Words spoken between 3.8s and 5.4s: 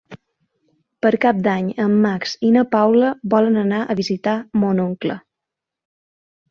a visitar mon oncle.